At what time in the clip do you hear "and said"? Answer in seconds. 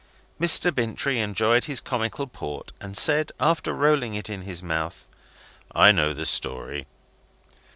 2.81-3.31